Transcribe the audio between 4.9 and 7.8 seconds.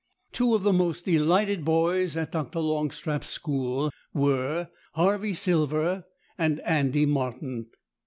Harvey Silver and Andy Martin.